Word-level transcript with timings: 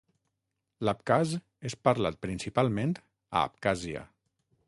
L'abkhaz 0.87 1.33
és 1.71 1.75
parlat 1.89 2.17
principalment 2.27 2.95
a 3.03 3.43
Abkhàzia. 3.51 4.05